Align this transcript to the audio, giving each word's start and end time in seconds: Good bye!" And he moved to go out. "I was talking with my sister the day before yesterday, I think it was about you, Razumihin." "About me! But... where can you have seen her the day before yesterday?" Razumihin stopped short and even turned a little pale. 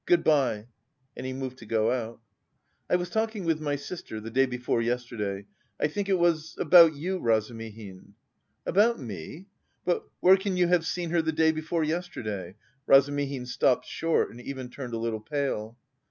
Good 0.07 0.23
bye!" 0.23 0.65
And 1.15 1.27
he 1.27 1.33
moved 1.33 1.59
to 1.59 1.67
go 1.67 1.91
out. 1.91 2.21
"I 2.89 2.95
was 2.95 3.11
talking 3.11 3.45
with 3.45 3.61
my 3.61 3.75
sister 3.75 4.19
the 4.19 4.31
day 4.31 4.47
before 4.47 4.81
yesterday, 4.81 5.45
I 5.79 5.89
think 5.89 6.09
it 6.09 6.17
was 6.17 6.55
about 6.57 6.95
you, 6.95 7.19
Razumihin." 7.19 8.15
"About 8.65 8.99
me! 8.99 9.45
But... 9.85 10.05
where 10.19 10.37
can 10.37 10.57
you 10.57 10.67
have 10.69 10.87
seen 10.87 11.11
her 11.11 11.21
the 11.21 11.31
day 11.31 11.51
before 11.51 11.83
yesterday?" 11.83 12.55
Razumihin 12.87 13.45
stopped 13.45 13.85
short 13.85 14.31
and 14.31 14.41
even 14.41 14.69
turned 14.71 14.95
a 14.95 14.97
little 14.97 15.21
pale. 15.21 15.77